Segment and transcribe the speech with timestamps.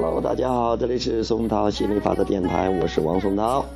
[0.00, 3.66] Hello，大家好，这里是松涛心理法则电台，我是王松涛。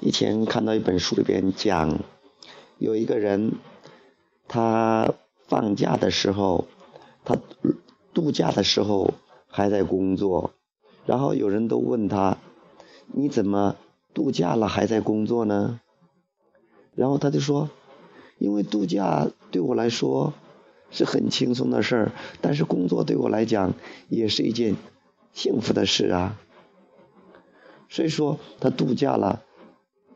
[0.00, 1.98] 以前看到一本书里边讲，
[2.78, 3.52] 有一个人，
[4.48, 5.12] 他
[5.46, 6.66] 放假的时候，
[7.26, 7.36] 他
[8.14, 9.12] 度假的时候
[9.46, 10.52] 还在工作，
[11.04, 12.38] 然后有人都问他，
[13.08, 13.76] 你怎么
[14.14, 15.80] 度假了还在工作呢？
[16.94, 17.68] 然后他就说，
[18.38, 20.32] 因为度假对我来说
[20.90, 23.74] 是很轻松的事儿，但是工作对我来讲
[24.08, 24.76] 也是一件
[25.34, 26.40] 幸福的事啊。
[27.90, 29.42] 所以说他度假了。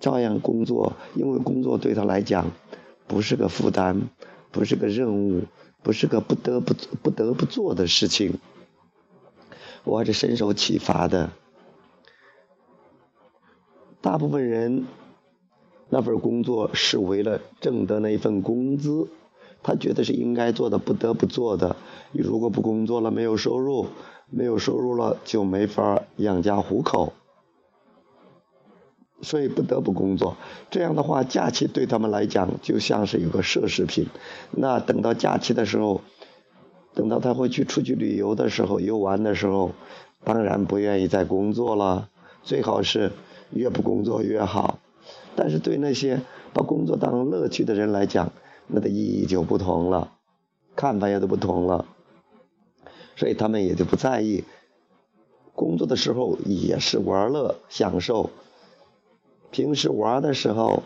[0.00, 2.52] 照样工作，因为工作对他来讲
[3.08, 4.10] 不是个负担，
[4.52, 5.42] 不是个任务，
[5.82, 8.38] 不是个不得不不得不做的事情。
[9.84, 11.30] 我还是深受启发的。
[14.00, 14.86] 大部分人
[15.88, 19.08] 那份工作是为了挣得那一份工资，
[19.62, 21.76] 他觉得是应该做的，不得不做的。
[22.12, 23.86] 你如果不工作了，没有收入，
[24.30, 27.12] 没有收入了就没法养家糊口。
[29.20, 30.36] 所以不得不工作，
[30.70, 34.06] 这样的话，假期对他们来讲就像是有个奢侈品。
[34.52, 36.02] 那等到假期的时候，
[36.94, 39.72] 等到他会去出去旅游的时候、游玩的时候，
[40.22, 42.08] 当然不愿意再工作了。
[42.44, 43.10] 最好是
[43.50, 44.78] 越不工作越好。
[45.34, 46.20] 但是对那些
[46.52, 48.32] 把工作当乐趣的人来讲，
[48.68, 50.12] 那的意义就不同了，
[50.76, 51.86] 看法也都不同了。
[53.16, 54.44] 所以他们也就不在意，
[55.54, 58.30] 工作的时候也是玩乐、享受。
[59.50, 60.82] 平时玩的时候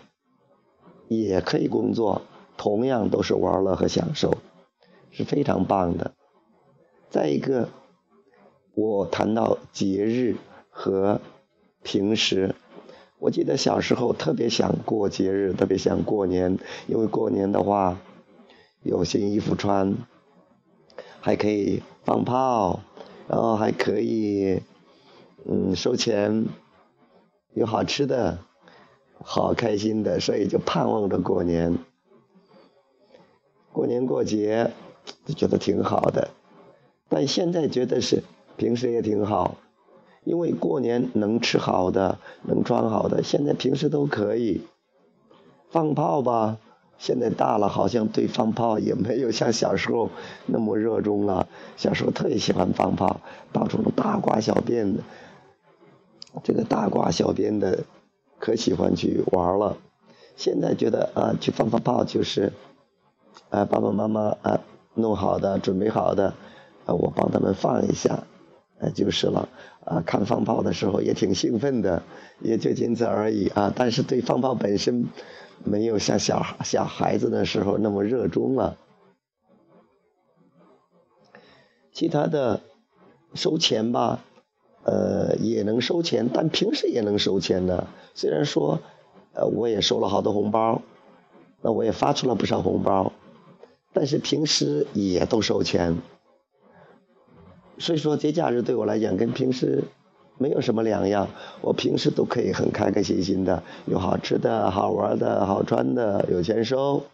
[1.08, 2.22] 也可以工作，
[2.56, 4.38] 同样都是玩乐和享受，
[5.10, 6.12] 是非常棒的。
[7.10, 7.68] 再一个，
[8.74, 10.36] 我谈到节日
[10.70, 11.20] 和
[11.82, 12.54] 平时，
[13.18, 17.98] 我记得小时候特别想过节日，特别想过年，因为过年的话
[18.82, 19.94] 有新衣服穿，
[21.20, 22.80] 还可以放炮，
[23.28, 24.62] 然后还可以
[25.44, 26.46] 嗯收钱，
[27.54, 28.38] 有好吃的。
[29.24, 31.78] 好开心的，所以就盼望着过年。
[33.72, 34.70] 过年过节
[35.24, 36.28] 就觉得挺好的，
[37.08, 38.22] 但现在觉得是
[38.56, 39.56] 平时也挺好，
[40.24, 44.62] 因为过年能吃好的，能穿好的，现在平时都可以。
[45.70, 46.58] 放炮吧，
[46.98, 50.10] 现在大了，好像对放炮也没有像小时候
[50.44, 51.48] 那么热衷了。
[51.78, 53.22] 小时候特别喜欢放炮，
[53.52, 55.02] 到处大刮小鞭的，
[56.44, 57.84] 这个大刮小鞭的。
[58.42, 59.76] 可喜欢去玩了，
[60.34, 62.52] 现在觉得啊，去放放炮就是，
[63.50, 64.60] 啊爸爸妈妈啊
[64.94, 66.34] 弄好的准备好的，
[66.84, 68.24] 啊我帮他们放一下，
[68.80, 69.48] 啊就是了，
[69.84, 72.02] 啊看放炮的时候也挺兴奋的，
[72.40, 73.72] 也就仅此而已啊。
[73.76, 75.06] 但是对放炮本身，
[75.62, 78.76] 没有像小小孩子的时候那么热衷了。
[81.92, 82.60] 其他的
[83.34, 84.24] 收钱吧。
[84.84, 87.86] 呃，也能收钱，但平时也能收钱的。
[88.14, 88.80] 虽然说，
[89.32, 90.82] 呃，我也收了好多红包，
[91.60, 93.12] 那我也发出了不少红包，
[93.92, 95.98] 但是平时也都收钱。
[97.78, 99.84] 所以说，节假日对我来讲跟平时
[100.38, 101.28] 没有什么两样。
[101.60, 107.04] 我平时都可以很开开心心的，有好吃的、好玩的、好穿的，有钱收。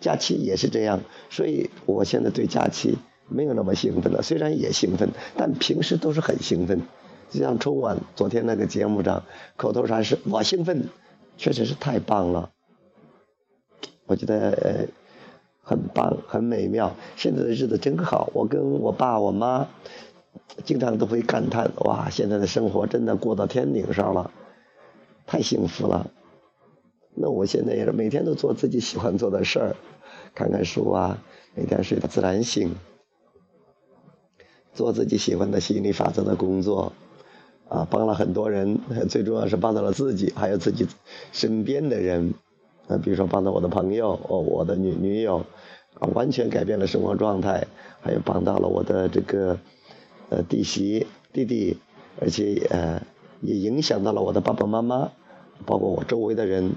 [0.00, 2.98] 假期也是这样，所以我现在对假期
[3.28, 4.22] 没有那么兴奋了。
[4.22, 6.82] 虽然也兴奋，但平时都是很兴奋。
[7.30, 9.24] 就像春晚昨天那个节目上，
[9.56, 10.88] 口头禅是“我兴奋”，
[11.36, 12.52] 确实是太棒了。
[14.06, 14.86] 我觉得呃
[15.62, 16.94] 很棒，很美妙。
[17.16, 19.68] 现在的日子真好，我跟我爸我妈
[20.64, 24.30] 经常都会感叹：哇，现在的生活真的过到天顶上了，
[25.26, 26.10] 太幸福了。
[27.14, 29.76] 那我现在也是每天都做自己喜欢做的事儿，
[30.34, 31.22] 看看书啊，
[31.54, 32.74] 每天睡到自然醒，
[34.72, 36.92] 做自己喜欢的心理法则的工作。
[37.74, 38.78] 啊，帮了很多人，
[39.08, 40.86] 最重要是帮到了自己，还有自己
[41.32, 42.34] 身边的人。
[42.86, 45.38] 啊，比如说帮到我的朋友，哦，我的女女友，
[45.98, 47.66] 啊，完全改变了生活状态。
[48.00, 49.58] 还有帮到了我的这个
[50.28, 51.78] 呃弟媳弟弟，
[52.20, 53.02] 而且呃
[53.40, 55.10] 也影响到了我的爸爸妈妈，
[55.66, 56.74] 包括我周围的人，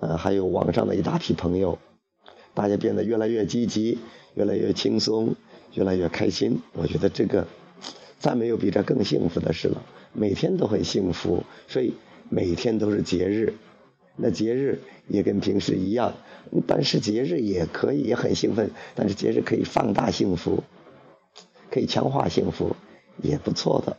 [0.00, 1.78] 呃，还有网上的一大批朋友，
[2.52, 3.98] 大家变得越来越积极，
[4.34, 5.36] 越来越轻松，
[5.74, 6.60] 越来越开心。
[6.74, 7.46] 我觉得这个
[8.18, 9.80] 再没有比这更幸福的事了。
[10.12, 11.94] 每天都很幸福，所以
[12.28, 13.54] 每天都是节日。
[14.16, 16.14] 那节日也跟平时一样，
[16.66, 20.62] 但是节日也可以也很兴奋，但是节日可以放大幸福。
[21.70, 22.74] 可以强化幸福，
[23.22, 23.96] 也不错的。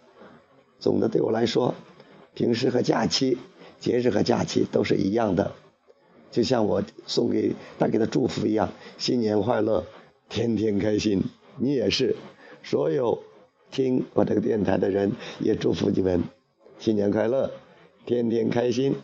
[0.80, 1.74] 总的对我来说，
[2.34, 3.38] 平时和假期、
[3.80, 5.54] 节日和假期都是一样的，
[6.32, 9.86] 就像我送给大家的祝福一样，新年快乐，
[10.28, 11.24] 天天开心。
[11.58, 12.18] 你也是，
[12.62, 13.24] 所有
[13.72, 16.22] 听我这个电台的人也祝福你们
[16.78, 17.50] 新年快乐，
[18.06, 18.96] 天天开心。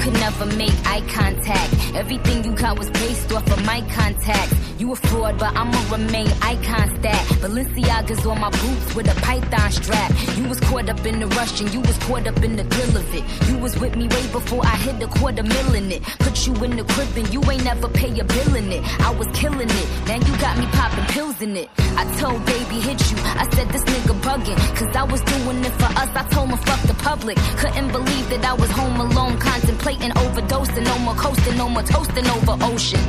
[0.00, 1.72] Could never make eye contact.
[1.94, 4.54] Everything you got was based off of my contacts.
[4.78, 7.22] You a fraud, but I'ma remain icon stat.
[7.42, 10.12] Balenciaga's on my boots with a python strap.
[10.36, 12.96] You was caught up in the rush and you was caught up in the thrill
[12.96, 13.24] of it.
[13.48, 16.02] You was with me way before I hit the quarter mill in it.
[16.20, 18.82] Put you in the crib and you ain't never pay a bill in it.
[19.00, 21.68] I was killing it, now you got me popping pills in it.
[21.96, 24.58] I told baby hit you, I said this nigga bugging.
[24.78, 27.36] Cause I was doing it for us, I told him fuck the public.
[27.58, 30.84] Couldn't believe that I was home alone contemplating and overdosing.
[30.84, 33.00] No more coasting, no more toasting over ocean.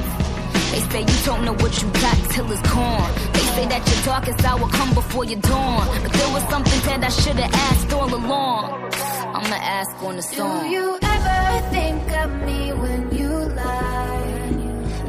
[0.72, 3.12] They say you don't know what you got till it's gone.
[3.34, 5.88] They say that your darkest hour come before your dawn.
[6.04, 8.92] But there was something that I should've asked all along.
[9.36, 10.64] I'ma ask on the song.
[10.64, 14.20] Do you ever think of me when you lie?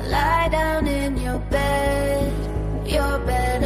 [0.08, 2.32] Lie down in your bed,
[2.86, 3.62] your bed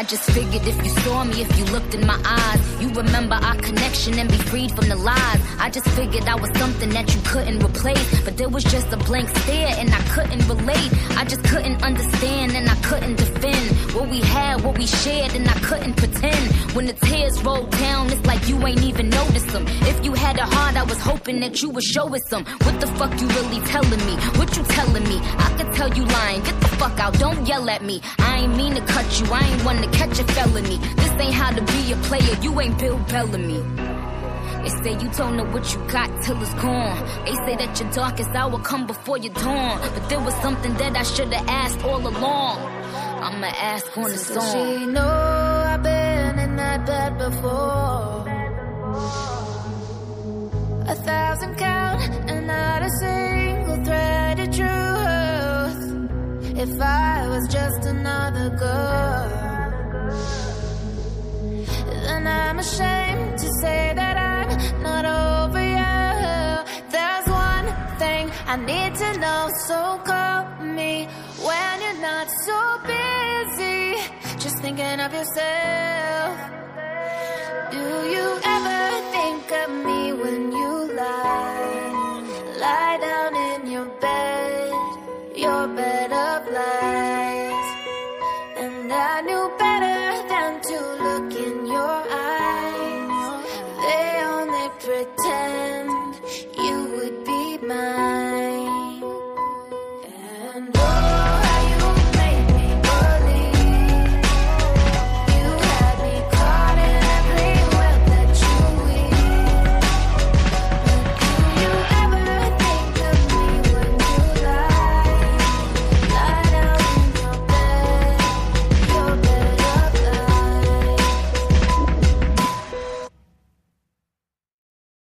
[0.00, 3.34] I just figured if you saw me, if you looked in my eyes, you remember
[3.34, 5.40] our connection and be freed from the lies.
[5.58, 8.08] I just figured I was something that you couldn't replace.
[8.24, 10.90] But there was just a blank stare and I couldn't relate.
[11.18, 15.48] I just couldn't understand and I couldn't defend what we had, what we shared, and
[15.48, 16.52] I couldn't pretend.
[16.74, 19.64] When the tears rolled down, it's like you ain't even noticed them.
[19.82, 22.44] If you had a heart, I was hoping that you would show us some.
[22.44, 24.14] What the fuck you really telling me?
[24.38, 25.18] What you telling me?
[25.22, 26.42] I could tell you lying.
[26.42, 28.00] Get the fuck out, don't yell at me.
[28.18, 30.76] I ain't mean to cut you, I ain't one to catch a felony.
[30.96, 33.62] This ain't how to be a player, you ain't Bill Bellamy.
[34.62, 37.24] They say you don't know what you got till it's gone.
[37.24, 39.80] They say that your darkest hour come before your dawn.
[39.80, 42.79] But there was something that I should've asked all along.
[43.22, 44.52] I'ma ask on the song.
[44.52, 45.02] she know
[45.72, 48.24] I've been in that bed before?
[50.88, 55.82] A thousand count and not a single thread of truth.
[56.64, 59.28] If I was just another girl,
[62.04, 65.94] then I'm ashamed to say that I'm not over you.
[66.90, 67.66] There's one
[67.98, 71.06] thing I need to know, so call me
[71.46, 72.59] when you're not so
[74.60, 76.36] thinking of yourself.
[77.70, 78.26] Do you
[78.56, 78.80] ever
[79.14, 82.22] think of me when you lie?
[82.64, 84.72] Lie down in your bed,
[85.34, 87.68] your bed of lies.
[88.58, 89.89] And I knew better.